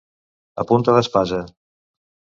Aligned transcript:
A 0.63 0.65
punta 0.71 0.95
d'espasa. 0.97 1.43